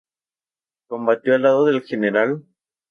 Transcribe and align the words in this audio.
Combatió 0.87 1.35
al 1.35 1.43
lado 1.43 1.65
del 1.65 1.81
Gral. 1.87 2.43